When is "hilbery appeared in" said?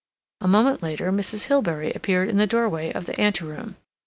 1.45-2.37